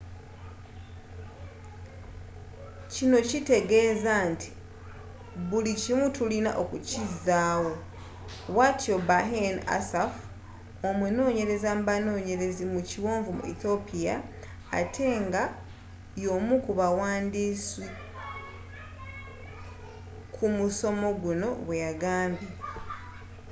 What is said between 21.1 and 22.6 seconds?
guno bweyagambye